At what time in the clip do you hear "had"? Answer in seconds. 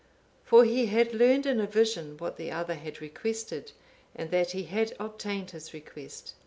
0.87-1.13, 2.73-3.01, 4.63-4.95